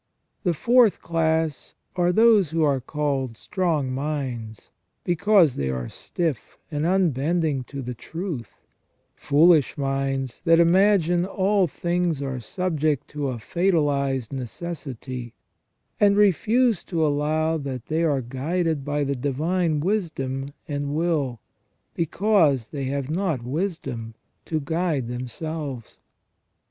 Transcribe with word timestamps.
The 0.41 0.55
fourth 0.55 0.99
class 0.99 1.75
are 1.95 2.11
those 2.11 2.49
who 2.49 2.63
are 2.63 2.81
called 2.81 3.37
strong 3.37 3.91
minds, 3.91 4.71
because 5.03 5.57
they 5.57 5.69
are 5.69 5.89
stiff 5.89 6.57
and 6.71 6.87
unbending 6.87 7.65
to 7.65 7.83
the 7.83 7.93
truth; 7.93 8.49
foolish 9.13 9.77
minds, 9.77 10.41
that 10.43 10.59
imagine 10.59 11.23
all 11.23 11.67
things 11.67 12.19
are 12.19 12.39
subject 12.39 13.09
to 13.09 13.27
a 13.27 13.37
fatalized 13.37 14.33
necessity, 14.33 15.35
and 15.99 16.17
refuse 16.17 16.83
to 16.85 17.05
allow 17.05 17.57
that 17.59 17.85
they 17.85 18.01
are 18.03 18.21
guided 18.23 18.83
by 18.83 19.03
the 19.03 19.13
divine 19.15 19.81
wisdom 19.81 20.51
and 20.67 20.95
will, 20.95 21.39
because 21.93 22.69
they 22.69 22.85
have 22.85 23.11
not 23.11 23.43
wisdom 23.43 24.15
to 24.45 24.59
guide 24.59 25.07
themselves. 25.07 25.99